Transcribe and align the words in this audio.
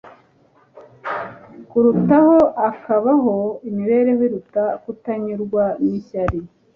kurutaho 1.69 2.37
akabaho 2.69 3.35
imibereho 3.69 4.21
iruta 4.27 4.63
kutanyurwa 4.83 5.63
n’ishyari. 5.83 6.39